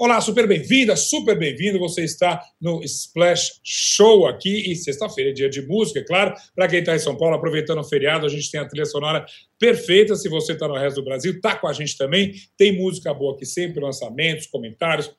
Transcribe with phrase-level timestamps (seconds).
[0.00, 1.76] Olá, super bem-vinda, super bem-vindo.
[1.80, 6.36] Você está no Splash Show aqui e sexta-feira é dia de música, é claro.
[6.54, 9.26] Para quem está em São Paulo, aproveitando o feriado, a gente tem a trilha sonora
[9.58, 10.14] perfeita.
[10.14, 12.32] Se você está no resto do Brasil, está com a gente também.
[12.56, 15.12] Tem música boa aqui sempre, lançamentos, comentários,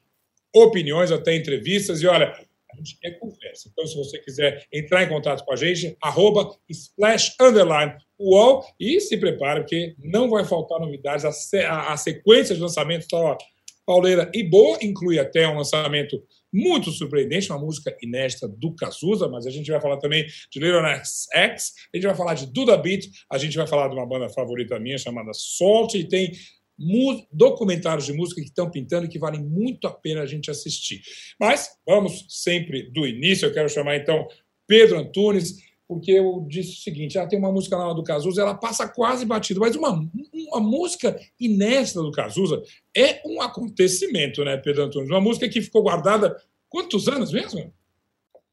[0.56, 2.02] opiniões, até entrevistas.
[2.02, 2.34] E olha,
[2.72, 3.68] a gente quer conversa.
[3.70, 9.02] Então, se você quiser entrar em contato com a gente, arroba splash underline UOL e
[9.02, 11.26] se prepare, porque não vai faltar novidades.
[11.26, 13.38] A, sequência de lançamentos está
[13.90, 19.48] pauleira e boa, inclui até um lançamento muito surpreendente, uma música inédita do Cazuza, mas
[19.48, 22.78] a gente vai falar também de Little Nas X, a gente vai falar de Duda
[22.78, 26.34] Beat, a gente vai falar de uma banda favorita minha chamada Salt, e tem
[27.34, 31.02] documentários de música que estão pintando e que valem muito a pena a gente assistir.
[31.40, 34.28] Mas vamos sempre do início, eu quero chamar então
[34.68, 35.56] Pedro Antunes,
[35.90, 39.26] porque eu disse o seguinte: ela tem uma música lá do Cazuza, ela passa quase
[39.26, 40.00] batido, mas uma,
[40.52, 42.62] uma música inédita do Cazuza
[42.96, 45.10] é um acontecimento, né, Pedro Antunes?
[45.10, 47.74] Uma música que ficou guardada quantos anos mesmo?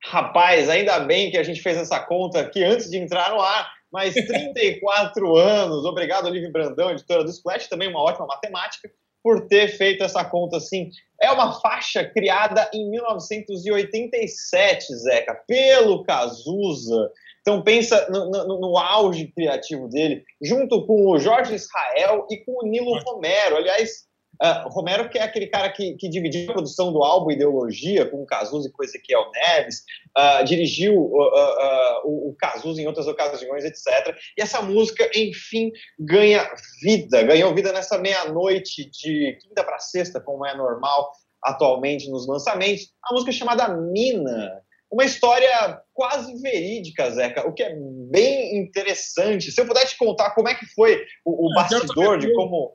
[0.02, 3.70] Rapaz, ainda bem que a gente fez essa conta aqui antes de entrar no ar,
[3.92, 5.84] mas 34 anos.
[5.84, 8.90] Obrigado, Olivia Brandão, editora do Splash, também uma ótima matemática,
[9.22, 10.88] por ter feito essa conta assim.
[11.20, 17.12] É uma faixa criada em 1987, Zeca, pelo Cazuza.
[17.46, 22.58] Então pensa no, no, no, auge criativo dele, junto com o Jorge Israel e com
[22.60, 23.54] o Nilo Romero.
[23.54, 24.02] Aliás,
[24.42, 28.20] uh, Romero que é aquele cara que, que, dividiu a produção do álbum Ideologia com
[28.20, 29.84] o Cazuza e com Ezequiel Neves,
[30.18, 34.12] uh, dirigiu uh, o, o Cazuza em outras ocasiões, etc.
[34.36, 36.50] E essa música, enfim, ganha
[36.82, 41.12] vida, ganhou vida nessa meia-noite de quinta para sexta, como é normal
[41.44, 42.88] atualmente nos lançamentos.
[43.04, 47.74] A música chamada Mina, uma história quase verídica, Zeca, o que é
[48.10, 49.50] bem interessante.
[49.50, 52.74] Se eu puder te contar como é que foi o, o ah, bastidor de como.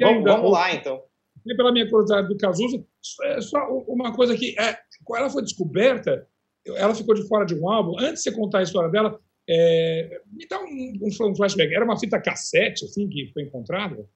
[0.00, 1.02] Vamos, vamos lá, então.
[1.56, 2.82] Pela minha curiosidade do Cazuza,
[3.24, 6.26] é só uma coisa que é, quando ela foi descoberta,
[6.76, 7.98] ela ficou de fora de um álbum.
[7.98, 11.72] Antes de você contar a história dela, é, me dá um, um, flashback.
[11.74, 14.08] Era uma fita cassete, assim, que foi encontrada?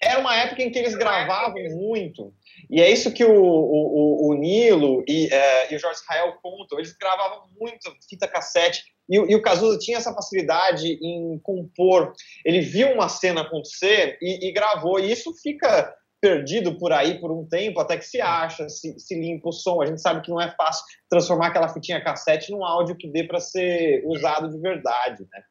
[0.00, 2.32] Era uma época em que eles gravavam muito.
[2.68, 6.78] E é isso que o, o, o Nilo e, é, e o Jorge Israel contam.
[6.78, 8.84] Eles gravavam muito fita cassete.
[9.08, 12.12] E, e, o Cazuza tinha essa facilidade em compor.
[12.44, 14.98] Ele viu uma cena acontecer e, e, gravou.
[14.98, 19.14] E isso fica perdido por aí por um tempo, até que se acha, se, se
[19.14, 19.80] limpa o som.
[19.80, 23.22] A gente sabe que não é fácil transformar aquela fitinha cassete num áudio que dê
[23.24, 25.26] para ser usado de verdade.
[25.30, 25.42] Né?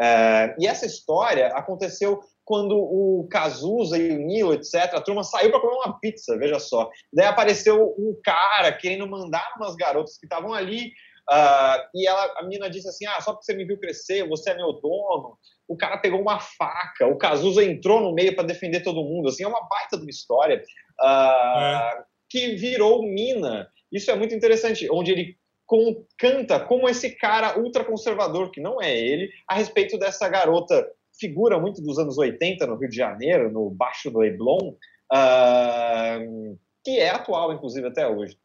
[0.00, 5.52] É, e essa história aconteceu quando o Cazuza e o Nilo, etc., a turma saiu
[5.52, 6.90] para comer uma pizza, veja só.
[7.12, 10.88] Daí apareceu um cara querendo mandar umas garotas que estavam ali,
[11.30, 14.50] uh, e ela, a menina disse assim: Ah, só porque você me viu crescer, você
[14.50, 15.38] é meu dono.
[15.68, 19.28] O cara pegou uma faca, o Cazuza entrou no meio para defender todo mundo.
[19.28, 20.60] Assim, é uma baita de uma história
[21.00, 22.04] uh, é.
[22.28, 23.68] que virou mina.
[23.92, 25.36] Isso é muito interessante, onde ele
[25.66, 30.84] com, canta como esse cara ultraconservador, que não é ele, a respeito dessa garota
[31.20, 34.74] figura muito dos anos 80 no Rio de Janeiro, no Baixo do Leblon,
[35.12, 38.36] uh, que é atual, inclusive, até hoje.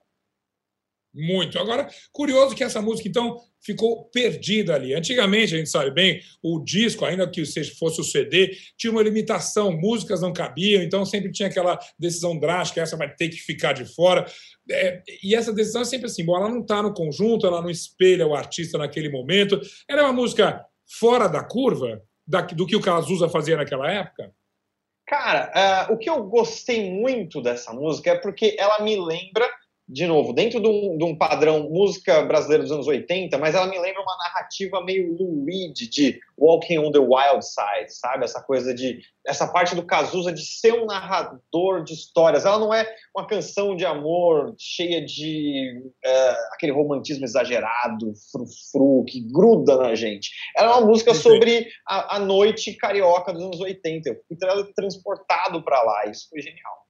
[1.16, 1.58] Muito.
[1.58, 4.94] Agora, curioso que essa música, então, ficou perdida ali.
[4.94, 7.46] Antigamente, a gente sabe bem, o disco, ainda que
[7.78, 12.81] fosse o CD, tinha uma limitação, músicas não cabiam, então sempre tinha aquela decisão drástica,
[12.81, 14.25] essa vai ter que ficar de fora.
[14.69, 17.69] É, e essa decisão é sempre assim, bom, ela não está no conjunto, ela não
[17.69, 19.59] espelha o artista naquele momento.
[19.90, 20.66] Ela é uma música
[21.00, 24.34] fora da curva, da, do que o Cazuza fazia naquela época?
[25.08, 29.47] Cara, uh, o que eu gostei muito dessa música é porque ela me lembra
[29.88, 33.68] de novo, dentro de um, de um, padrão música brasileira dos anos 80, mas ela
[33.68, 35.16] me lembra uma narrativa meio
[35.46, 38.25] Reed de Walking on the Wild Side, sabe?
[38.25, 39.00] Essa coisa de.
[39.25, 42.45] Essa parte do Cazuza de ser um narrador de histórias.
[42.45, 42.85] Ela não é
[43.16, 50.29] uma canção de amor cheia de uh, aquele romantismo exagerado, frufru, que gruda na gente.
[50.57, 54.09] Ela é uma música sobre a, a noite carioca dos anos 80.
[54.09, 54.38] Eu fui
[54.75, 56.85] transportado para lá, isso foi genial.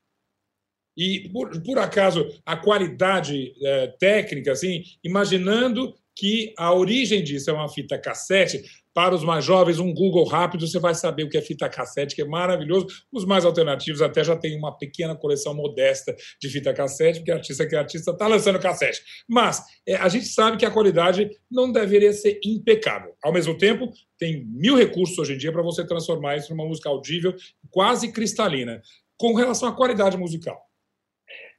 [0.97, 7.53] E, por, por acaso, a qualidade é, técnica, assim, imaginando que a origem disso é
[7.53, 8.63] uma fita cassete,
[8.95, 12.15] para os mais jovens, um Google rápido, você vai saber o que é fita cassete,
[12.15, 12.87] que é maravilhoso.
[13.11, 17.67] Os mais alternativos até já tem uma pequena coleção modesta de fita cassete, porque artista
[17.67, 19.01] que é artista está lançando cassete.
[19.27, 23.13] Mas é, a gente sabe que a qualidade não deveria ser impecável.
[23.21, 26.87] Ao mesmo tempo, tem mil recursos hoje em dia para você transformar isso numa música
[26.87, 27.35] audível,
[27.69, 28.81] quase cristalina.
[29.17, 30.64] Com relação à qualidade musical.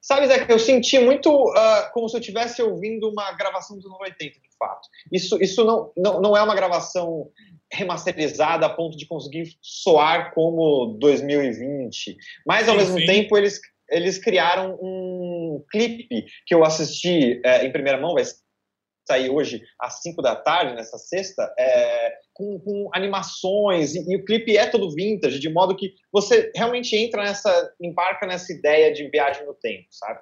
[0.07, 3.99] Sabe, Zé, eu senti muito uh, como se eu estivesse ouvindo uma gravação dos anos
[3.99, 4.89] 80, de fato.
[5.13, 7.29] Isso, isso não, não, não é uma gravação
[7.73, 12.17] remasterizada a ponto de conseguir soar como 2020.
[12.47, 13.07] Mas, ao sim, mesmo sim.
[13.07, 13.61] tempo, eles,
[13.91, 18.23] eles criaram um clipe que eu assisti é, em primeira mão, vai
[19.09, 24.25] sair hoje às 5 da tarde, nessa sexta, é, com, com, animações, e, e, o
[24.25, 29.09] clipe é todo vintage, de modo que você realmente entra nessa, embarca nessa ideia de
[29.09, 30.21] viagem no tempo, sabe?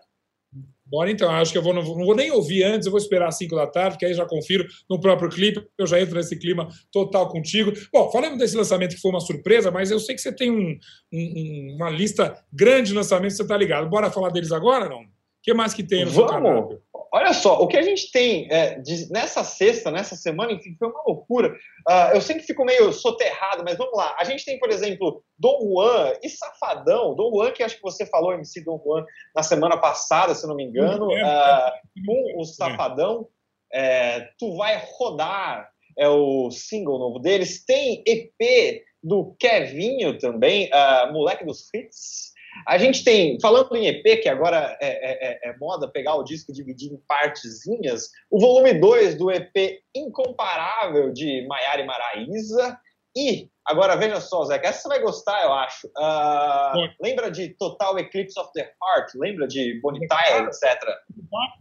[0.87, 3.29] Bora então, acho que eu vou, não, não vou nem ouvir antes, eu vou esperar
[3.29, 6.39] às 5 da tarde, que aí já confiro no próprio clipe, eu já entro nesse
[6.39, 7.73] clima total contigo.
[7.93, 10.79] Bom, falando desse lançamento que foi uma surpresa, mas eu sei que você tem um,
[11.13, 13.89] um, uma lista grande de lançamentos, você está ligado.
[13.89, 15.03] Bora falar deles agora, não?
[15.45, 16.79] O que mais que tem no Vamos.
[17.13, 20.89] Olha só, o que a gente tem é, de, nessa sexta, nessa semana, enfim, foi
[20.89, 21.55] uma loucura.
[21.87, 24.17] Uh, eu sempre fico meio soterrado, mas vamos lá.
[24.19, 27.15] A gente tem, por exemplo, Dom Juan e Safadão.
[27.15, 29.05] Dom Juan, que acho que você falou, MC Dom Juan,
[29.37, 33.29] na semana passada, se não me engano, uh, com o Safadão.
[33.71, 35.69] É, tu vai rodar,
[35.99, 37.63] é o single novo deles.
[37.67, 42.34] Tem EP do Kevinho também, uh, Moleque dos Hits.
[42.67, 46.23] A gente tem, falando em EP, que agora é, é, é, é moda pegar o
[46.23, 52.79] disco e dividir em partezinhas, o volume 2 do EP Incomparável de Maiara e Maraíza.
[53.17, 55.87] E, agora veja só, Zé, essa você vai gostar, eu acho.
[55.87, 59.15] Uh, lembra de Total Eclipse of the Heart?
[59.15, 60.83] Lembra de Tyler, etc?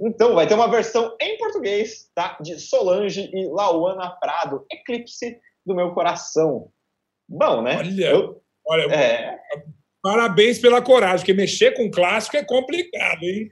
[0.02, 2.38] Então, vai ter uma versão em português, tá?
[2.42, 6.72] De Solange e Lauana Prado, Eclipse do Meu Coração.
[7.30, 7.78] Bom, né?
[7.78, 9.40] Olha, eu, olha é...
[10.04, 13.50] Parabéns pela coragem, porque mexer com clássico é complicado, hein?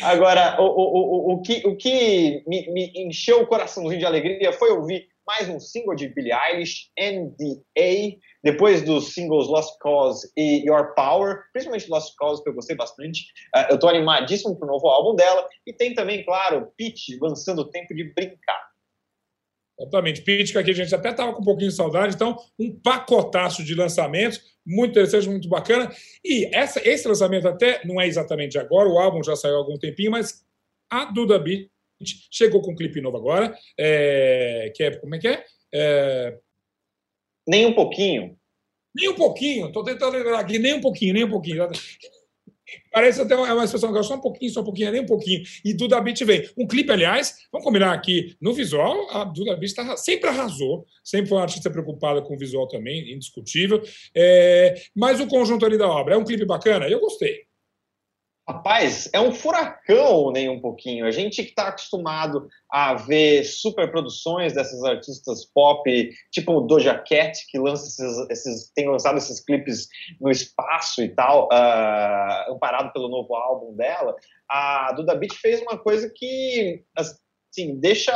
[0.00, 4.54] Agora, o, o, o, o que, o que me, me, encheu o coraçãozinho de alegria
[4.54, 10.66] foi ouvir mais um single de Billie Eilish, NDA, depois dos singles Lost Cause e
[10.66, 13.24] Your Power, principalmente Lost Cause, que eu gostei bastante.
[13.54, 15.46] Uh, eu estou animadíssimo pro novo álbum dela.
[15.66, 18.70] E tem também, claro, Pete lançando Tempo de Brincar.
[19.80, 20.22] Exatamente.
[20.22, 23.64] Pitch, que aqui a gente até estava com um pouquinho de saudade, então, um pacotaço
[23.64, 25.90] de lançamentos, muito interessante, muito bacana.
[26.24, 29.76] E essa, esse lançamento até não é exatamente agora, o álbum já saiu há algum
[29.76, 30.44] tempinho, mas
[30.88, 31.68] a Duda Beat
[32.30, 35.44] chegou com um clipe novo agora, é, que é, como é que é?
[35.74, 36.38] é...
[37.46, 38.38] Nem um pouquinho.
[38.94, 41.68] Nem um pouquinho, estou tentando lembrar aqui, nem um pouquinho, nem um pouquinho.
[42.92, 45.42] Parece até uma, uma expressão que só um pouquinho, só um pouquinho, nem um pouquinho.
[45.64, 46.48] E Duda Beat vem.
[46.56, 51.28] Um clipe, aliás, vamos combinar aqui, no visual, a Duda Beat tá, sempre arrasou, sempre
[51.28, 53.82] foi uma artista preocupada com o visual também, indiscutível.
[54.14, 56.88] É, mas o conjunto ali da obra é um clipe bacana?
[56.88, 57.49] Eu gostei.
[58.48, 61.06] Rapaz, é um furacão nem um pouquinho.
[61.06, 67.38] A gente que está acostumado a ver superproduções dessas artistas pop, tipo o Doja Cat,
[67.48, 69.86] que lança esses, esses, tem lançado esses clipes
[70.20, 74.16] no espaço e tal, uh, amparado pelo novo álbum dela,
[74.48, 78.12] a Duda Beat fez uma coisa que, assim, deixa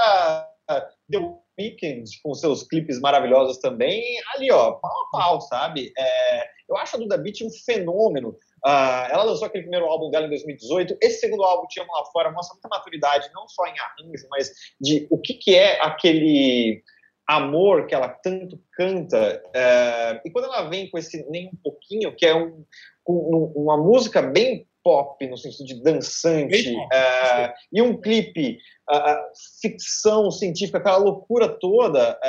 [0.71, 1.19] uh, The
[1.59, 4.03] Weeknd com seus clipes maravilhosos também
[4.35, 5.93] ali, ó, pau a pau, sabe?
[5.97, 8.37] É, eu acho a Duda Beat um fenômeno.
[8.67, 10.97] Uh, ela lançou aquele primeiro álbum dela em 2018.
[11.03, 14.51] Esse segundo álbum, Amo Lá Fora, mostra muita maturidade, não só em arranjo, mas
[14.81, 16.83] de o que, que é aquele
[17.27, 19.43] amor que ela tanto canta.
[19.49, 22.65] Uh, e quando ela vem com esse Nem Um Pouquinho, que é um,
[23.07, 28.59] um, uma música bem pop, no sentido de dançante, uh, e um clipe,
[28.91, 29.17] uh,
[29.63, 32.21] ficção científica, aquela loucura toda,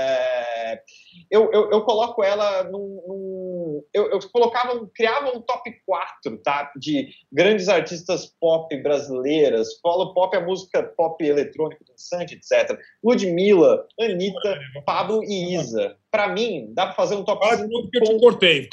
[1.30, 6.72] eu, eu, eu, coloco ela num, num eu, eu colocava, criava um top 4, tá?
[6.78, 9.80] De grandes artistas pop brasileiras.
[9.82, 12.78] Falo pop é música pop eletrônica, dançante, etc.
[13.04, 15.98] Ludmilla, Anitta, Pablo e Isa.
[16.12, 17.70] Para mim, dá para fazer um top 4.
[17.70, 18.70] tudo que eu te cortei.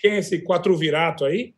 [0.00, 1.54] Quem é esse quatro virato aí?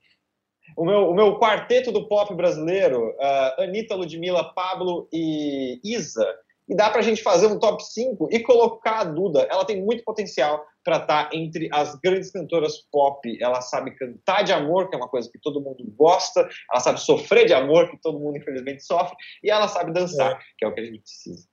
[0.79, 6.25] O meu, o meu quarteto do pop brasileiro, uh, Anitta, Ludmilla, Pablo e Isa
[6.69, 9.49] e dá para a gente fazer um top 5 e colocar a Duda.
[9.51, 13.39] Ela tem muito potencial para estar tá entre as grandes cantoras pop.
[13.41, 16.47] Ela sabe cantar de amor, que é uma coisa que todo mundo gosta.
[16.71, 19.17] Ela sabe sofrer de amor, que todo mundo infelizmente sofre.
[19.43, 20.39] E ela sabe dançar, é.
[20.59, 21.48] que é o que a gente precisa.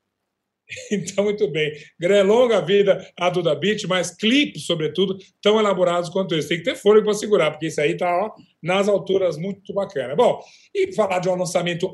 [0.91, 1.71] Então, muito bem.
[2.25, 6.49] Longa vida a Duda Beat, mas clipes, sobretudo, tão elaborados quanto esse.
[6.49, 8.31] Tem que ter fôlego para segurar, porque isso aí está
[8.61, 10.15] nas alturas muito bacana.
[10.15, 10.41] Bom,
[10.73, 11.91] e falar de um lançamento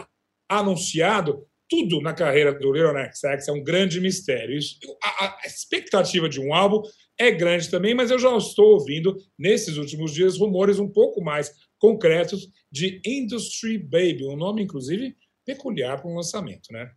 [0.49, 4.57] anunciado, tudo na carreira do Little Nas X é um grande mistério.
[4.57, 6.81] Isso, a, a, expectativa de um álbum
[7.17, 11.51] é grande também, mas eu já estou ouvindo, nesses últimos dias, rumores um pouco mais
[11.79, 16.91] concretos de Industry Baby, um nome, inclusive, peculiar para um lançamento, né?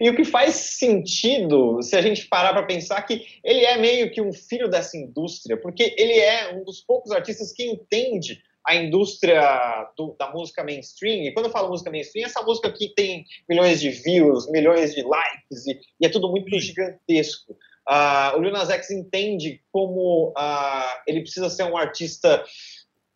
[0.00, 4.10] E o que faz sentido, se a gente parar para pensar que ele é meio
[4.10, 8.76] que um filho dessa indústria, porque ele é um dos poucos artistas que entende a
[8.76, 13.24] indústria do, da música mainstream, e quando eu falo música mainstream, essa música que tem
[13.48, 17.56] milhões de views, milhões de likes, e, e é tudo muito gigantesco.
[17.88, 22.44] Uh, o Lil Nas X entende como uh, ele precisa ser um artista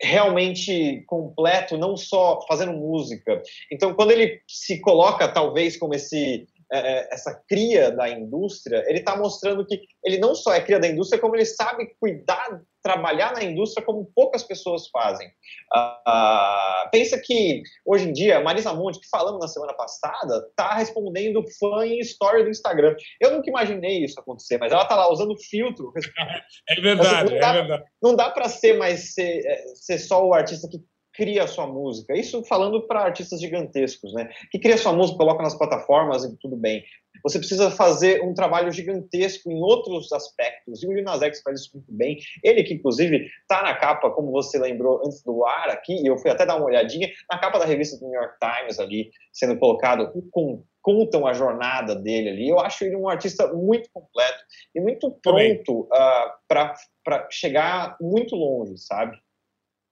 [0.00, 3.42] realmente completo, não só fazendo música.
[3.70, 8.98] Então, quando ele se coloca, talvez, como esse é, é, essa cria da indústria, ele
[8.98, 13.32] está mostrando que ele não só é cria da indústria, como ele sabe cuidar, trabalhar
[13.32, 15.28] na indústria como poucas pessoas fazem.
[15.74, 21.44] Uh, pensa que, hoje em dia, Marisa Monte, que falamos na semana passada, está respondendo
[21.58, 22.96] fã em story do Instagram.
[23.20, 25.92] Eu nunca imaginei isso acontecer, mas ela está lá usando filtro.
[26.68, 27.84] É verdade, assim, dá, é verdade.
[28.02, 30.78] Não dá para ser mais ser, é, ser só o artista que
[31.16, 32.14] cria a sua música.
[32.14, 34.28] Isso falando para artistas gigantescos, né?
[34.50, 36.84] Que cria a sua música, coloca nas plataformas e tudo bem.
[37.22, 40.82] Você precisa fazer um trabalho gigantesco em outros aspectos.
[40.82, 42.18] E o Lil Nas X faz isso muito bem.
[42.44, 46.18] Ele que, inclusive, está na capa, como você lembrou antes do ar aqui, e eu
[46.18, 49.58] fui até dar uma olhadinha, na capa da revista do New York Times ali, sendo
[49.58, 52.48] colocado com contam a jornada dele ali.
[52.48, 54.38] Eu acho ele um artista muito completo
[54.72, 59.18] e muito pronto uh, ah, para chegar muito longe, sabe?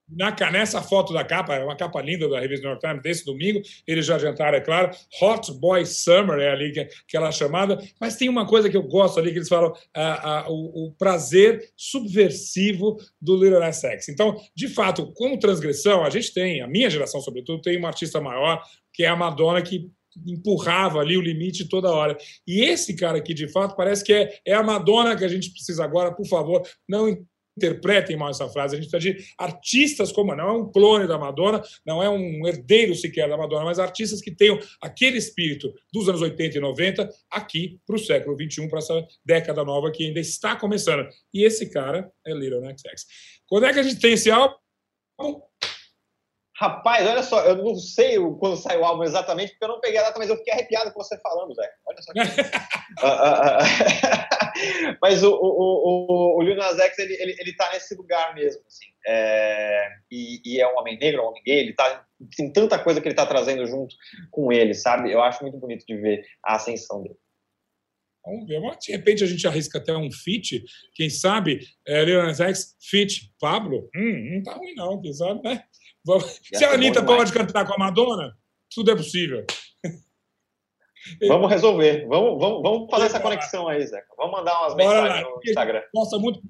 [0.07, 3.25] Na, nessa foto da capa, é uma capa linda da revista New York Times desse
[3.25, 4.91] domingo, eles já jantaram, é claro.
[5.19, 9.19] Hot Boy Summer é ali que, aquela chamada, mas tem uma coisa que eu gosto
[9.19, 9.73] ali que eles falam:
[10.47, 13.83] o, o, prazer subversivo do Little Nas.
[14.07, 18.21] Então, de fato, como transgressão, a gente tem, a minha geração, sobretudo, tem uma artista
[18.21, 18.61] maior,
[18.93, 19.89] que é a Madonna, que
[20.25, 22.15] empurrava ali o limite toda hora.
[22.47, 25.51] E esse cara aqui, de fato, parece que é, é a Madonna que a gente
[25.51, 28.75] precisa agora, por favor, não interpretem mal essa frase.
[28.75, 32.47] A gente precisa de artistas como não é um clone da Madonna, não é um
[32.47, 37.09] herdeiro sequer da Madonna, mas artistas que tenham aquele espírito dos anos 80 e 90
[37.31, 41.07] aqui para o século 21, para essa década nova que ainda está começando.
[41.33, 43.05] E esse cara é Little Next X.
[43.47, 44.55] Quando é que a gente tem esse álbum?
[46.57, 49.99] Rapaz, olha só, eu não sei quando sai o álbum exatamente, porque eu não peguei
[49.99, 51.69] a data, mas eu fiquei arrepiado com você falando, Zé.
[51.85, 52.11] Olha só.
[53.03, 54.34] uh, uh, uh,
[55.01, 58.61] mas o, o, o, o Lil Nas X, ele, ele, ele tá nesse lugar mesmo,
[58.65, 58.85] assim.
[59.07, 62.99] É, e, e, é um homem negro, um homem gay, ele tá, tem tanta coisa
[62.99, 63.95] que ele tá trazendo junto
[64.31, 65.11] com ele, sabe?
[65.11, 67.15] Eu acho muito bonito de ver a ascensão dele.
[68.25, 68.59] Vamos ver.
[68.79, 70.63] De repente a gente arrisca até um fit.
[70.95, 73.89] Quem sabe, é, Lil Nas X, fit Pablo?
[73.95, 75.63] Hum, não tá ruim não, quem sabe, né?
[76.53, 78.35] Se a Anitta pode cantar com a Madonna,
[78.73, 79.45] tudo é possível.
[81.27, 82.05] Vamos resolver.
[82.07, 84.07] Vamos, vamos, vamos fazer essa conexão aí, Zeca.
[84.17, 85.81] Vamos mandar umas mensagens no Instagram.
[85.93, 86.41] Nossa, muito.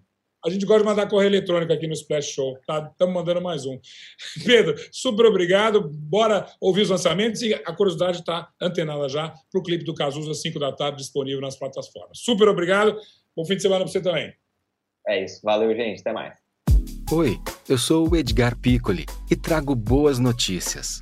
[0.46, 2.56] A gente gosta de mandar correio eletrônico aqui no Splash Show.
[2.60, 3.80] Estamos tá, mandando mais um.
[4.46, 5.90] Pedro, super obrigado.
[5.90, 10.30] Bora ouvir os lançamentos e a curiosidade está antenada já para o clipe do Cazuza
[10.30, 12.20] às 5 da tarde, disponível nas plataformas.
[12.20, 12.96] Super obrigado.
[13.36, 14.34] Bom fim de semana para você também.
[15.08, 15.42] É isso.
[15.44, 16.02] Valeu, gente.
[16.02, 16.36] Até mais.
[17.12, 21.02] Oi, eu sou o Edgar Piccoli e trago boas notícias.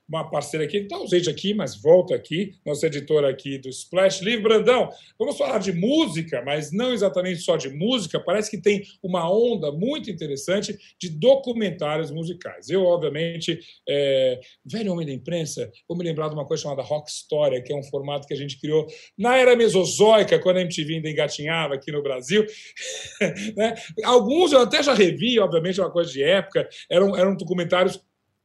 [0.11, 4.43] uma parceira aqui, está ausente aqui, mas volta aqui, nossa editora aqui do Splash Livre.
[4.43, 9.31] Brandão, vamos falar de música, mas não exatamente só de música, parece que tem uma
[9.31, 12.69] onda muito interessante de documentários musicais.
[12.69, 17.09] Eu, obviamente, é, velho homem da imprensa, vou me lembrar de uma coisa chamada Rock
[17.09, 18.85] Story, que é um formato que a gente criou
[19.17, 22.45] na era mesozoica, quando a MTV ainda engatinhava aqui no Brasil.
[23.55, 23.75] né?
[24.03, 27.97] Alguns eu até já revi, obviamente, é uma coisa de época, eram, eram documentários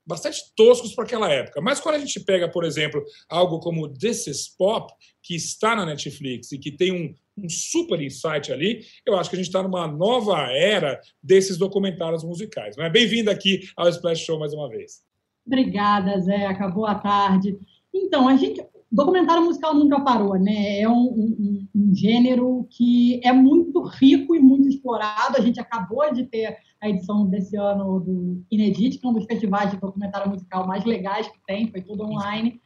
[0.06, 1.60] bastante toscos para aquela época.
[1.60, 5.84] Mas quando a gente pega, por exemplo, algo como This is Pop, que está na
[5.84, 9.62] Netflix e que tem um, um super insight ali, eu acho que a gente está
[9.62, 12.78] numa nova era desses documentários musicais.
[12.78, 12.88] é?
[12.88, 15.04] Bem-vindo aqui ao Splash Show mais uma vez.
[15.44, 16.68] Obrigada, Zeca.
[16.68, 17.58] Boa tarde.
[17.94, 18.64] Então, a gente,
[18.96, 20.80] documentário musical nunca parou, né?
[20.80, 25.36] É um, um, um, gênero que é muito rico e muito explorado.
[25.36, 29.26] A gente acabou de ter a edição desse ano do Inedit, que é um dos
[29.26, 32.58] festivais de documentário musical mais legais que tem, foi tudo online.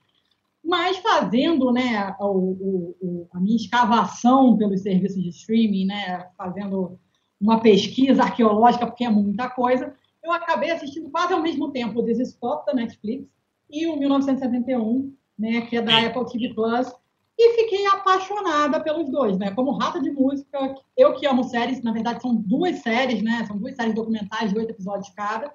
[0.64, 6.96] Mas fazendo né, o, o, a minha escavação pelos serviços de streaming, né, fazendo
[7.40, 12.04] uma pesquisa arqueológica, porque é muita coisa, eu acabei assistindo quase ao mesmo tempo o
[12.04, 13.34] This Is Pop, da Netflix,
[13.68, 16.92] e o 1971, né, que é da Apple TV Plus,
[17.38, 19.50] e fiquei apaixonada pelos dois, né?
[19.52, 23.47] Como rata de música, eu que amo séries, na verdade são duas séries, né?
[23.47, 25.50] São duas séries documentais de oito episódios cada.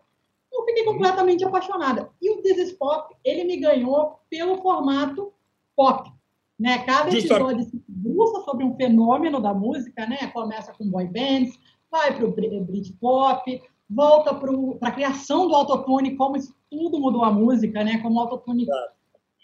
[0.51, 2.09] Eu fiquei completamente apaixonada.
[2.19, 5.31] E o This is Pop, ele me ganhou pelo formato
[5.75, 6.11] pop,
[6.57, 6.79] né?
[6.79, 10.25] Cada episódio se debruça sobre um fenômeno da música, né?
[10.33, 11.55] Começa com boy bands,
[11.91, 17.31] vai para o Britpop, volta para a criação do autotune, como isso tudo mudou a
[17.31, 17.99] música, né?
[17.99, 18.65] Como o autotune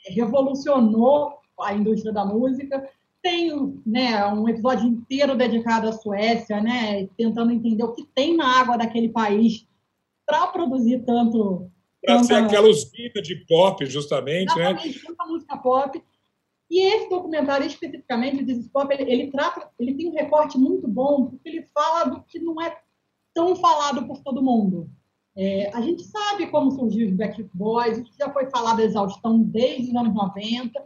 [0.07, 2.89] revolucionou a indústria da música.
[3.21, 7.07] Tem né, um episódio inteiro dedicado à Suécia, né?
[7.17, 9.67] Tentando entender o que tem na água daquele país
[10.25, 11.69] para produzir tanto.
[12.03, 14.73] Para ser aquela usina de pop, justamente, né?
[15.05, 16.01] Tanta música pop.
[16.71, 20.87] E esse documentário, especificamente, o This Pop, ele, ele, trata, ele tem um recorte muito
[20.87, 22.79] bom, porque ele fala do que não é
[23.33, 24.89] tão falado por todo mundo.
[25.35, 29.41] É, a gente sabe como surgiu os Backstreet Boys, isso já foi falado a exaustão
[29.41, 30.83] desde os anos 90,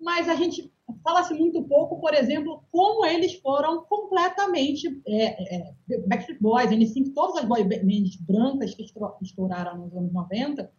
[0.00, 0.70] mas a gente
[1.02, 7.36] fala-se muito pouco, por exemplo, como eles foram completamente é, é, Backstreet Boys, N5, todas
[7.36, 8.84] as boy bands brancas que
[9.22, 10.70] estouraram nos anos 90,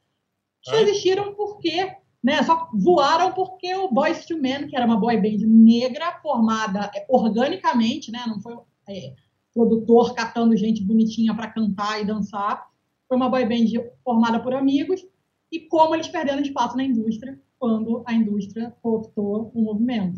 [0.64, 5.18] só existiram porque, né, só voaram porque o Boys to Men, que era uma boy
[5.18, 8.56] band negra formada é, organicamente, né, não foi
[8.88, 9.14] é,
[9.54, 12.71] produtor catando gente bonitinha para cantar e dançar.
[13.12, 13.66] Foi uma boy band
[14.06, 15.06] formada por amigos
[15.52, 20.18] e como eles perderam espaço na indústria quando a indústria cooptou o movimento.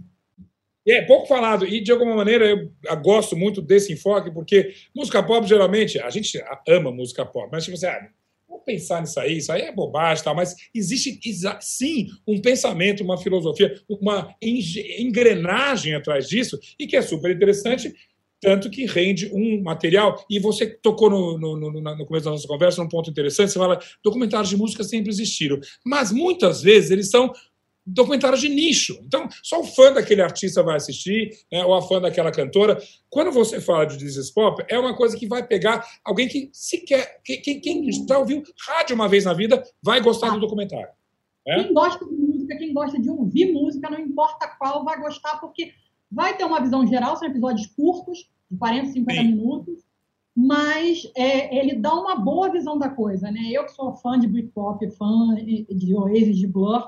[0.88, 5.48] É pouco falado, e de alguma maneira eu gosto muito desse enfoque, porque música pop,
[5.48, 8.10] geralmente, a gente ama música pop, mas tipo assim, ah,
[8.48, 11.20] vamos pensar nisso aí, isso aí é bobagem, tal, mas existe
[11.62, 17.92] sim um pensamento, uma filosofia, uma engrenagem atrás disso, e que é super interessante,
[18.44, 20.24] tanto que rende um material.
[20.30, 23.58] E você tocou no, no, no, no, começo da nossa conversa num ponto interessante, você
[23.58, 27.32] fala, documentários de música sempre existiram, mas muitas vezes eles são
[27.86, 29.00] documentários de nicho.
[29.06, 32.82] Então, só o fã daquele artista vai assistir, né, ou a fã daquela cantora.
[33.10, 37.22] Quando você fala de This Pop, é uma coisa que vai pegar alguém que sequer,
[37.24, 40.90] que, quem, quem já ouviu rádio uma vez na vida, vai gostar do documentário.
[41.48, 41.64] Né?
[41.64, 45.74] Quem gosta de música, quem gosta de ouvir música, não importa qual, vai gostar, porque
[46.14, 49.28] vai ter uma visão geral, são episódios curtos, de 40, 50 Sim.
[49.28, 49.84] minutos,
[50.36, 53.42] mas é, ele dá uma boa visão da coisa, né?
[53.52, 56.84] Eu que sou fã de Britpop, fã de Oasis, de Blur,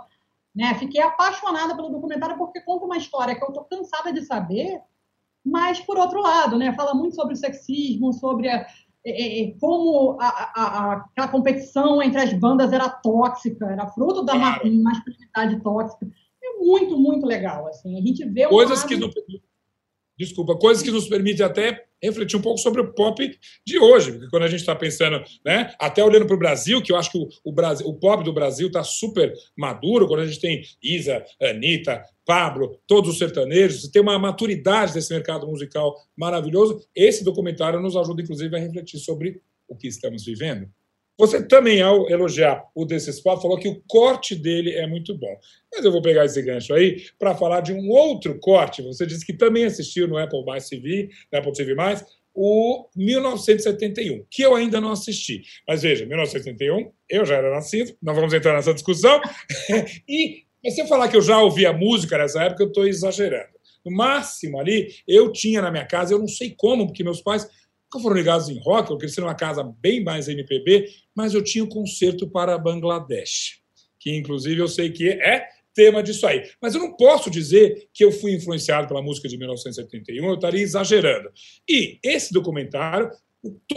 [0.56, 0.74] né?
[0.76, 4.82] Fiquei apaixonada pelo documentário porque conta uma história que eu estou cansada de saber,
[5.46, 6.74] mas por outro lado, né?
[6.74, 8.66] Fala muito sobre o sexismo, sobre a,
[9.06, 14.34] é, é, como a, a, a, competição entre as bandas era tóxica, era fruto da
[14.34, 14.74] claro.
[14.82, 16.08] masculinidade tóxica.
[16.44, 17.68] É muito, muito legal.
[17.68, 17.96] Assim.
[17.96, 18.88] A gente vê Coisas lado...
[18.88, 19.08] que no,
[20.18, 24.30] desculpa, coisas que nos permitem até refletir um pouco sobre o pop de hoje, porque
[24.30, 27.18] quando a gente está pensando, né, até olhando para o Brasil, que eu acho que
[27.18, 31.25] o, o, Brasil, o pop do Brasil está super maduro, quando a gente tem Isa,
[31.42, 36.82] Anitta, Pablo, todos os sertanejos, tem uma maturidade desse mercado musical maravilhoso.
[36.96, 40.68] Esse documentário nos ajuda, inclusive, a refletir sobre o que estamos vivendo.
[41.18, 45.34] Você também, ao elogiar o Desses Pop, falou que o corte dele é muito bom.
[45.74, 48.82] Mas eu vou pegar esse gancho aí para falar de um outro corte.
[48.82, 51.74] Você disse que também assistiu no Apple Mais TV, no Apple TV
[52.36, 55.42] o 1971, que eu ainda não assisti.
[55.66, 59.22] Mas veja, 1971, eu já era nascido, não vamos entrar nessa discussão.
[60.08, 63.56] e se eu falar que eu já ouvi a música nessa época, eu estou exagerando.
[63.86, 67.48] No máximo ali, eu tinha na minha casa, eu não sei como, porque meus pais
[67.96, 71.64] nunca foram ligados em rock, eu cresci numa casa bem mais MPB, mas eu tinha
[71.64, 73.62] um concerto para Bangladesh,
[74.00, 76.44] que inclusive eu sei que é tema disso aí.
[76.62, 80.62] Mas eu não posso dizer que eu fui influenciado pela música de 1971, eu estaria
[80.62, 81.29] exagerando.
[81.68, 83.10] E esse documentário,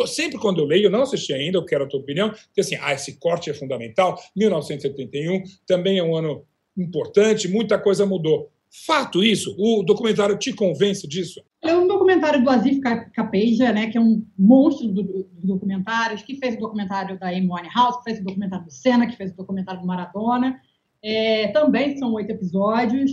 [0.06, 2.76] sempre quando eu leio, eu não assisti ainda, eu quero a tua opinião, porque assim,
[2.80, 6.44] ah, esse corte é fundamental, 1971 também é um ano
[6.76, 8.50] importante, muita coisa mudou.
[8.86, 9.54] Fato isso?
[9.58, 11.40] O documentário te convence disso?
[11.62, 16.36] É um documentário do Azif Capeja, né, que é um monstro dos do documentários, que
[16.36, 19.36] fez o documentário da Amy Winehouse, que fez o documentário do Senna, que fez o
[19.36, 20.60] documentário do Maradona.
[21.02, 23.12] É, também são oito episódios.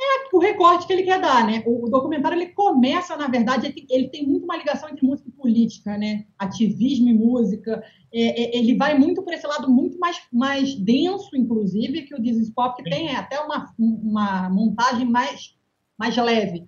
[0.00, 1.60] É o recorte que ele quer dar, né?
[1.66, 5.32] O, documentário ele começa, na verdade, ele, ele, tem muito uma ligação entre música e
[5.32, 6.24] política, né?
[6.38, 7.82] Ativismo e música.
[8.12, 12.22] É, é, ele vai muito por esse lado muito mais, mais denso, inclusive, que o
[12.22, 15.56] This Pop, que tem até uma, uma montagem mais,
[15.98, 16.66] mais leve.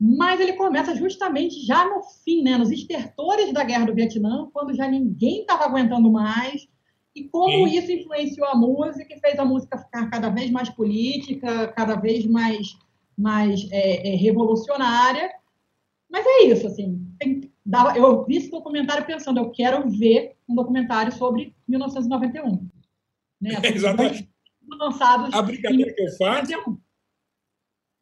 [0.00, 2.56] Mas ele começa justamente já no fim, né?
[2.56, 6.66] Nos estertores da guerra do Vietnã, quando já ninguém estava aguentando mais,
[7.14, 7.78] e como Sim.
[7.78, 12.24] isso influenciou a música e fez a música ficar cada vez mais política, cada vez
[12.26, 12.78] mais,
[13.16, 15.30] mais é, é, revolucionária.
[16.10, 17.06] Mas é isso, assim.
[17.18, 17.52] Tem,
[17.96, 22.66] eu vi esse documentário pensando, eu quero ver um documentário sobre 1991.
[23.40, 23.50] Né?
[23.64, 24.30] Exatamente.
[24.80, 26.78] Lançados a brincadeira que eu faço.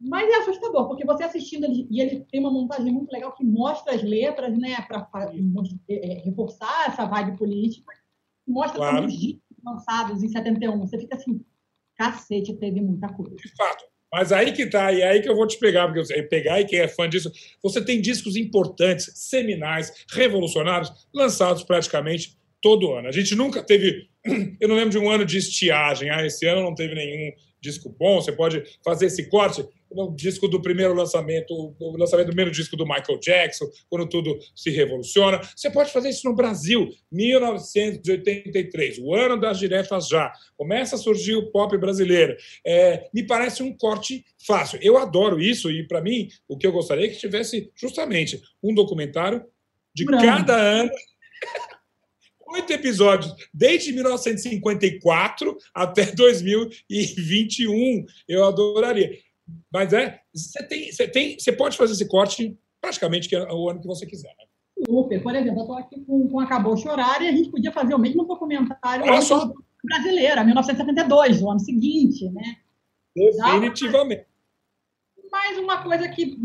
[0.01, 3.95] Mas é assustador, porque você assistindo, e ele tem uma montagem muito legal que mostra
[3.95, 5.07] as letras, né, para
[5.89, 7.93] é, é, reforçar essa vibe política
[8.51, 9.07] mostra claro.
[9.07, 10.79] os discos lançados em 71.
[10.81, 11.41] Você fica assim,
[11.97, 13.35] cacete, teve muita coisa.
[13.37, 13.85] De fato.
[14.13, 16.61] Mas aí que tá, e é aí que eu vou te pegar, porque você pegar
[16.61, 17.31] e quem é fã disso,
[17.63, 23.07] você tem discos importantes, seminais, revolucionários, lançados praticamente todo ano.
[23.07, 24.09] A gente nunca teve,
[24.61, 27.95] eu não lembro de um ano de estiagem, ah, esse ano não teve nenhum disco
[27.99, 32.51] bom, você pode fazer esse corte no disco do primeiro lançamento, o lançamento do primeiro
[32.51, 35.41] disco do Michael Jackson, quando tudo se revoluciona.
[35.55, 40.33] Você pode fazer isso no Brasil, 1983, o ano das diretas já.
[40.57, 42.37] Começa a surgir o pop brasileiro.
[42.65, 44.79] É, me parece um corte fácil.
[44.83, 48.75] Eu adoro isso e, para mim, o que eu gostaria é que tivesse justamente um
[48.75, 49.45] documentário
[49.95, 50.91] de cada ano
[52.53, 58.05] oito episódios, desde 1954 até 2021.
[58.29, 59.19] Eu adoraria.
[59.73, 63.69] Mas é, você tem, você tem, você pode fazer esse corte praticamente que é o
[63.69, 64.35] ano que você quiser.
[64.39, 64.45] Né?
[64.87, 65.23] Super.
[65.23, 67.99] Por exemplo, eu estou aqui com, com Acabou Chorar e a gente podia fazer o
[67.99, 69.53] mesmo documentário Olha só.
[69.85, 72.57] brasileira, 1972, o ano seguinte, né?
[73.15, 74.27] Definitivamente.
[75.31, 76.37] Mais uma coisa que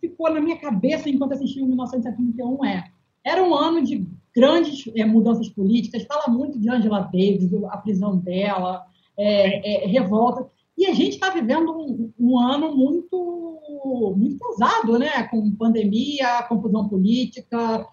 [0.00, 2.90] ficou na minha cabeça enquanto assisti o 1971 é
[3.24, 8.16] era um ano de grandes é, mudanças políticas, fala muito de Angela Davis, a prisão
[8.16, 8.84] dela,
[9.16, 10.48] é, é, revolta.
[10.80, 15.24] E a gente está vivendo um, um, ano muito, muito pesado, né?
[15.24, 17.86] Com pandemia, confusão política.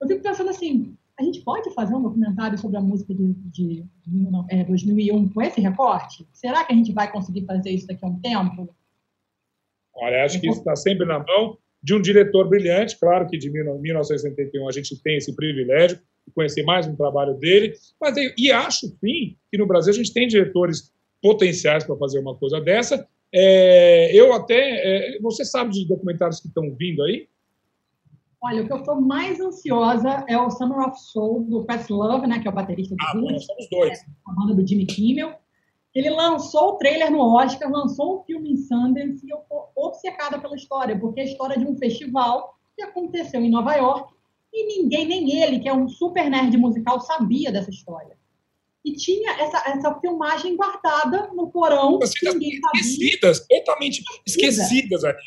[0.00, 3.84] Eu fico pensando assim, a gente pode fazer um documentário sobre a música de, de,
[4.04, 6.26] de é, 2001 com esse recorte?
[6.32, 8.74] Será que a gente vai conseguir fazer isso daqui a um tempo?
[9.94, 13.48] Olha, acho que isso está sempre na mão de um diretor brilhante, claro que de
[13.48, 18.50] 1971 a gente tem esse privilégio de conhecer mais um trabalho dele, mas eu, e
[18.50, 20.92] acho, sim, que no Brasil a gente tem diretores
[21.26, 23.08] potenciais para fazer uma coisa dessa.
[23.34, 25.16] É, eu até.
[25.16, 27.28] É, você sabe de documentários que estão vindo aí?
[28.40, 32.28] Olha, o que eu estou mais ansiosa é o Summer of Soul, do Pat Love,
[32.28, 33.98] né, que é o baterista do ah, Nós somos dois.
[33.98, 35.34] É, a banda do Jimmy Kimmel.
[35.92, 40.38] Ele lançou o trailer no Oscar, lançou um filme em Sundance e eu estou obcecada
[40.38, 44.14] pela história, porque é a história de um festival que aconteceu em Nova York
[44.52, 48.16] e ninguém, nem ele, que é um super nerd musical, sabia dessa história.
[48.86, 51.98] E tinha essa, essa filmagem guardada no porão.
[51.98, 55.18] que ninguém esquecidas, totalmente esquecidas ali.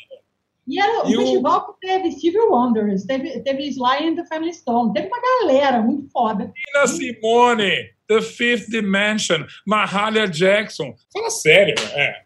[0.66, 1.72] E era um e festival o...
[1.74, 6.08] que teve Stevie Wonders, teve, teve Sly and the Family Stone, teve uma galera muito
[6.10, 6.50] foda.
[6.74, 10.94] Nina Simone, The Fifth Dimension, Mahalia Jackson.
[11.12, 12.22] Fala sério, é.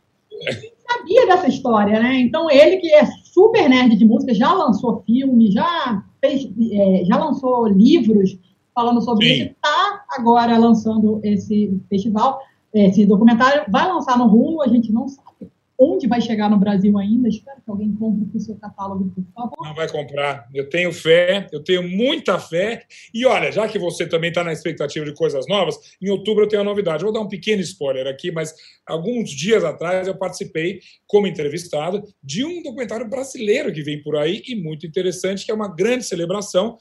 [0.88, 2.20] sabia dessa história, né?
[2.20, 7.16] Então ele que é super nerd de música, já lançou filme, já fez, é, já
[7.16, 8.38] lançou livros
[8.74, 9.34] falando sobre Sim.
[9.34, 12.40] isso, está agora lançando esse festival,
[12.72, 16.96] esse documentário, vai lançar no Hulu, a gente não sabe onde vai chegar no Brasil
[16.98, 17.28] ainda.
[17.28, 19.66] Espero que alguém compre o seu catálogo, por favor.
[19.66, 20.48] Não vai comprar.
[20.54, 22.84] Eu tenho fé, eu tenho muita fé.
[23.12, 26.48] E olha, já que você também está na expectativa de coisas novas, em outubro eu
[26.48, 27.02] tenho a novidade.
[27.02, 28.54] Eu vou dar um pequeno spoiler aqui, mas
[28.86, 34.42] alguns dias atrás eu participei como entrevistado de um documentário brasileiro que vem por aí
[34.46, 36.76] e muito interessante, que é uma grande celebração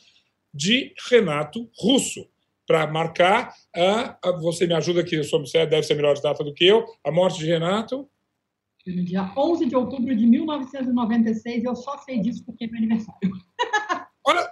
[0.53, 2.27] de Renato Russo
[2.67, 6.53] para marcar a, a, você me ajuda aqui, você deve ser melhor de data do
[6.53, 8.07] que eu, a morte de Renato
[8.91, 11.63] no dia 11 de outubro de 1996.
[11.63, 13.31] Eu só sei disso porque é meu aniversário.
[14.25, 14.47] Olha,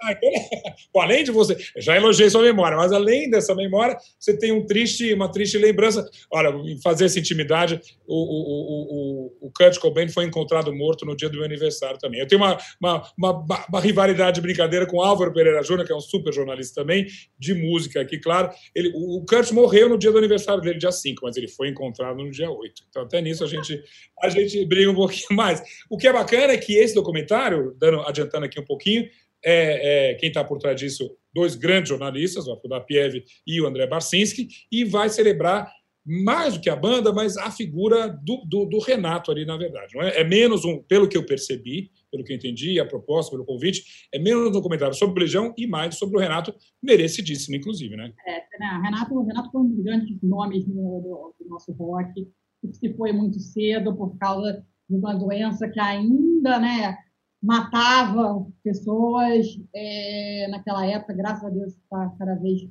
[0.96, 5.12] além de você, já elogiei sua memória, mas além dessa memória, você tem um triste,
[5.14, 6.08] uma triste lembrança.
[6.30, 11.28] Olha, fazer essa intimidade, o, o, o, o Kurt Cobain foi encontrado morto no dia
[11.28, 12.20] do meu aniversário também.
[12.20, 15.96] Eu tenho uma, uma, uma, uma rivalidade de brincadeira com Álvaro Pereira Júnior, que é
[15.96, 17.06] um super jornalista também,
[17.38, 18.50] de música aqui, claro.
[18.74, 22.16] Ele, o Kurt morreu no dia do aniversário dele, dia 5, mas ele foi encontrado
[22.16, 22.82] no dia 8.
[22.88, 23.82] Então, até nisso a gente,
[24.20, 25.62] a gente briga um pouquinho mais.
[25.88, 29.08] O que é bacana é que esse documentário, dando, adiantando aqui um pouquinho,
[29.44, 33.66] é, é, quem está por trás disso, dois grandes jornalistas, o da Pieve e o
[33.66, 35.70] André Barcinski, e vai celebrar
[36.04, 39.96] mais do que a banda, mas a figura do, do, do, Renato ali, na verdade.
[39.98, 40.20] É?
[40.20, 44.08] é menos um, pelo que eu percebi, pelo que eu entendi, a proposta, pelo convite,
[44.12, 46.52] é menos um documentário sobre o Legião e mais sobre o Renato,
[46.82, 48.12] merecidíssimo, inclusive, né?
[48.26, 48.80] É, né?
[48.82, 52.12] Renato, Renato foi um dos grandes nomes do, do, do nosso rock,
[52.60, 56.96] que se foi muito cedo por causa de uma doença que ainda, né,
[57.42, 62.62] matava pessoas é, naquela época, graças a Deus está cada vez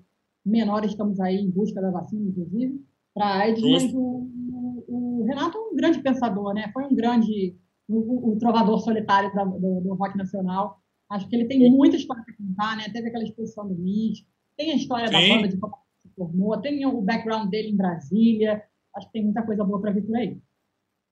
[0.46, 2.82] menor, estamos aí em busca da vacina, inclusive,
[3.14, 6.72] para AIDS, mas o, o, o, Renato é um grande pensador, né?
[6.74, 7.56] foi um grande,
[7.88, 10.80] o, o trovador solitário da, do, do, rock nacional,
[11.10, 12.86] acho que ele tem muita história para contar, né?
[12.94, 15.14] teve aquela exposição do MIS, tem a história Sim.
[15.14, 18.64] da banda de como se formou, tem o background dele em Brasília,
[18.96, 20.42] acho que tem muita coisa boa para vir por aí.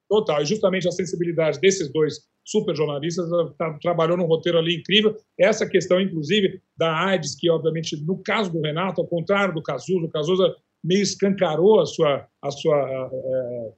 [0.09, 5.15] Total, e justamente a sensibilidade desses dois super jornalistas tá, trabalhou num roteiro ali incrível.
[5.39, 10.05] Essa questão, inclusive, da AIDS, que, obviamente, no caso do Renato, ao contrário do Cazuza,
[10.05, 13.71] o Cazuza meio escancarou a sua, a sua é,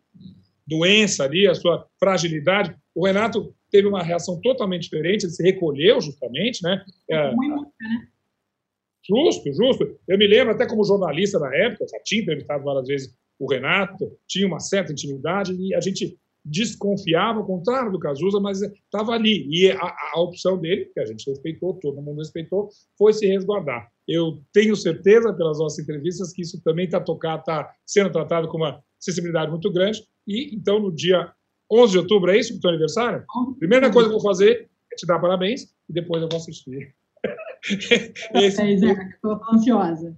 [0.66, 2.74] doença ali, a sua fragilidade.
[2.96, 6.82] O Renato teve uma reação totalmente diferente, ele se recolheu justamente, né?
[7.10, 7.58] É, né?
[9.06, 10.00] Justo, justo.
[10.08, 14.16] Eu me lembro até como jornalista na época, já tinha entrevistado várias vezes o Renato,
[14.28, 19.48] tinha uma certa intimidade e a gente desconfiava, ao contrário do Cazuza, mas estava ali.
[19.50, 23.90] E a, a, opção dele, que a gente respeitou, todo mundo respeitou, foi se resguardar.
[24.08, 28.58] Eu tenho certeza, pelas nossas entrevistas, que isso também está tocado, está sendo tratado com
[28.58, 30.04] uma sensibilidade muito grande.
[30.28, 31.32] E então, no dia
[31.72, 33.24] 11 de outubro, é isso, o teu aniversário?
[33.60, 36.94] Primeira coisa que eu vou fazer é te dar parabéns e depois eu vou assistir.
[38.36, 38.62] Esse...
[38.62, 40.18] É, estou ansiosa.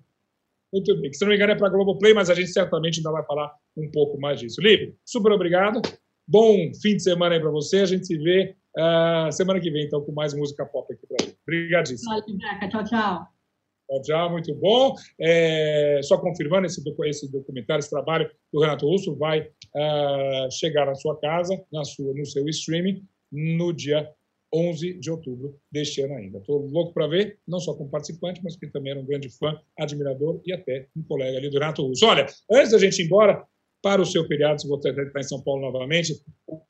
[0.71, 1.11] Muito bem.
[1.11, 3.23] Que, se não me engano, é para a Globoplay, mas a gente certamente ainda vai
[3.23, 4.59] falar um pouco mais disso.
[4.59, 5.81] Livre, super obrigado.
[6.27, 7.79] Bom fim de semana aí para você.
[7.79, 11.25] A gente se vê uh, semana que vem, então, com mais música pop aqui para
[11.25, 11.37] gente.
[11.43, 12.11] Obrigadíssimo.
[12.69, 13.27] Tchau, tchau.
[13.89, 14.95] Tchau, tchau, muito bom.
[15.19, 20.95] É, só confirmando, esse, esse documentário, esse trabalho do Renato Russo vai uh, chegar na
[20.95, 24.09] sua casa, na sua, no seu streaming, no dia
[24.53, 26.37] 11 de outubro deste ano ainda.
[26.37, 29.59] Estou louco para ver, não só como participante, mas que também era um grande fã,
[29.77, 32.05] admirador e até um colega ali do Renato Russo.
[32.05, 33.43] Olha, antes da gente ir embora,
[33.83, 36.13] para o seu feriado, se você está em São Paulo novamente,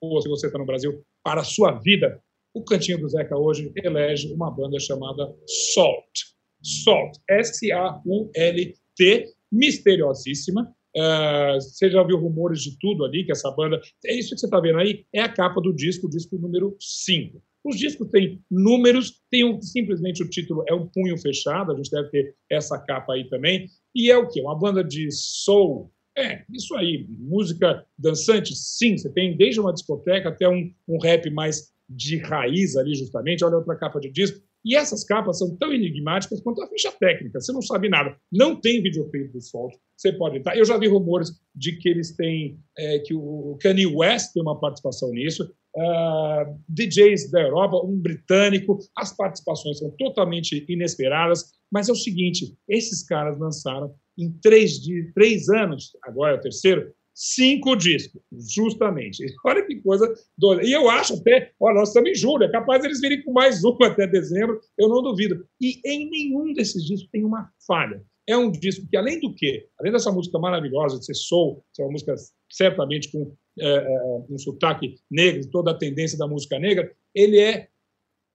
[0.01, 2.19] ou se você está no Brasil, para a sua vida,
[2.53, 5.31] o Cantinho do Zeca hoje elege uma banda chamada
[5.73, 6.33] Salt.
[6.61, 10.73] Salt, S-A-U-L-T, misteriosíssima.
[10.95, 13.79] Uh, você já viu rumores de tudo ali, que essa banda.
[14.05, 16.75] É isso que você está vendo aí, é a capa do disco, o disco número
[16.79, 17.41] 5.
[17.63, 21.89] Os discos têm números, tem um, simplesmente o título é um punho fechado, a gente
[21.89, 23.67] deve ter essa capa aí também.
[23.95, 24.41] E é o quê?
[24.41, 27.05] Uma banda de soul, é, isso aí.
[27.09, 28.97] Música dançante, sim.
[28.97, 33.43] Você tem desde uma discoteca até um, um rap mais de raiz ali, justamente.
[33.43, 34.39] Olha outra capa de disco.
[34.65, 37.41] E essas capas são tão enigmáticas quanto a ficha técnica.
[37.41, 38.15] Você não sabe nada.
[38.31, 39.73] Não tem videoclipe do Salt.
[39.97, 40.55] Você pode estar.
[40.55, 44.59] Eu já vi rumores de que eles têm, é, que o Kanye West tem uma
[44.59, 45.43] participação nisso.
[45.75, 48.77] Uh, ah, DJs da Europa, um britânico.
[48.95, 51.51] As participações são totalmente inesperadas.
[51.69, 54.79] Mas é o seguinte: esses caras lançaram em três,
[55.13, 58.21] três anos, agora é o terceiro, cinco discos,
[58.53, 59.23] justamente.
[59.45, 60.63] Olha que coisa doida.
[60.63, 63.63] E eu acho até, olha, nós estamos em julho, é capaz eles virem com mais
[63.65, 65.45] um até dezembro, eu não duvido.
[65.61, 68.03] E em nenhum desses discos tem uma falha.
[68.27, 71.83] É um disco que, além do que, além dessa música maravilhosa de ser soul, ser
[71.83, 72.15] uma música
[72.49, 77.67] certamente com é, é, um sotaque negro, toda a tendência da música negra, ele é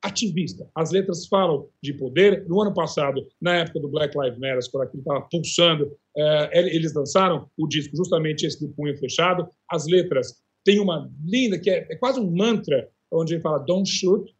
[0.02, 0.68] ativista.
[0.74, 2.46] As letras falam de poder.
[2.48, 6.94] No ano passado, na época do Black Lives Matter, quando aquilo estava pulsando, é, eles
[6.94, 9.48] lançaram o disco justamente esse do punho fechado.
[9.70, 13.88] As letras têm uma linda, que é, é quase um mantra, onde ele fala don't
[13.88, 14.32] shoot,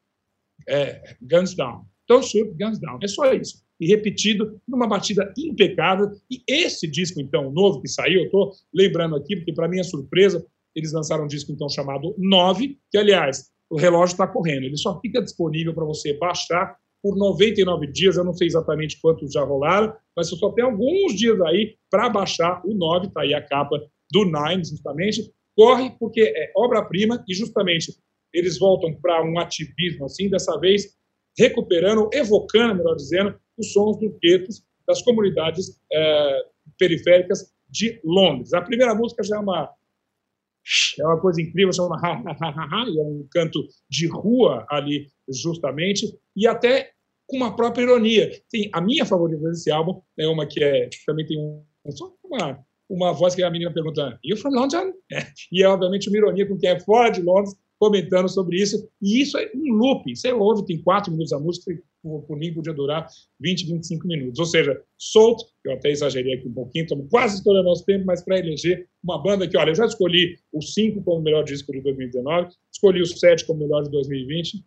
[0.68, 1.84] é, guns down.
[2.08, 2.98] Don't shoot, guns down.
[3.02, 3.62] É só isso.
[3.80, 6.10] E repetido numa batida impecável.
[6.30, 10.44] E esse disco, então, novo que saiu, eu estou lembrando aqui, porque para minha surpresa,
[10.74, 14.64] eles lançaram um disco, então, chamado 9, que, aliás, o relógio está correndo.
[14.64, 18.16] Ele só fica disponível para você baixar por 99 dias.
[18.16, 22.08] Eu não sei exatamente quantos já rolaram, mas você só tem alguns dias aí para
[22.08, 23.08] baixar o 9.
[23.08, 23.78] Está aí a capa
[24.10, 25.32] do Nine, justamente.
[25.56, 27.92] Corre, porque é obra-prima e justamente
[28.32, 30.96] eles voltam para um ativismo assim, dessa vez
[31.38, 36.42] recuperando, evocando, melhor dizendo, os sons dos guetos das comunidades é,
[36.78, 38.52] periféricas de Londres.
[38.52, 39.70] A primeira música já é uma
[40.98, 44.66] é uma coisa incrível, chama ha, ha, ha, ha, e é um canto de rua
[44.70, 46.90] ali, justamente, e até
[47.26, 48.30] com uma própria ironia.
[48.50, 51.64] Tem, a minha favorita desse álbum é uma que é, também tem um,
[52.24, 54.92] uma, uma voz que a menina pergunta, You from London?
[55.12, 58.88] É, e é, obviamente, uma ironia com quem é fora de Londres, comentando sobre isso.
[59.00, 60.14] E isso é um loop.
[60.14, 63.06] Você ouve, tem quatro minutos a música, por, mim podia durar
[63.40, 64.38] 20, 25 minutos.
[64.38, 68.22] Ou seja, solto, eu até exagerei aqui um pouquinho, estamos quase estourando nosso tempo, mas
[68.22, 71.80] para eleger uma banda que, olha, eu já escolhi o 5 como melhor disco de
[71.80, 74.64] 2019, escolhi o 7 como melhor de 2020,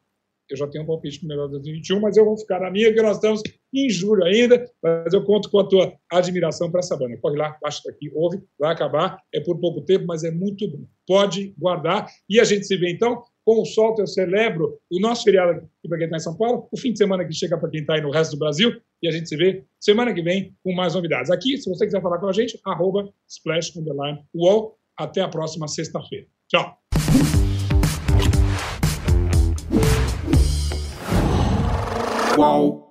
[0.54, 2.70] eu já tenho um palpite para o melhor de 2021, mas eu vou ficar na
[2.70, 3.42] minha, porque nós estamos
[3.74, 7.18] em julho ainda, mas eu conto com a tua admiração para essa banda.
[7.18, 10.86] Corre lá, baixa aqui, ouve, vai acabar, é por pouco tempo, mas é muito bom.
[11.08, 12.08] Pode guardar.
[12.30, 15.88] E a gente se vê então com o Solto, eu celebro o nosso feriado aqui
[15.88, 17.96] para quem está em São Paulo, o fim de semana que chega para quem está
[17.96, 20.94] aí no resto do Brasil, e a gente se vê semana que vem com mais
[20.94, 21.32] novidades.
[21.32, 24.78] Aqui, se você quiser falar com a gente, arroba splash underline wall.
[24.98, 26.28] Até a próxima sexta-feira.
[26.48, 26.81] Tchau.
[32.38, 32.91] Whoa.